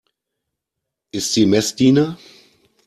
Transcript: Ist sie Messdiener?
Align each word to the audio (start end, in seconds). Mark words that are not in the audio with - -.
Ist 1.11 1.33
sie 1.33 1.45
Messdiener? 1.45 2.17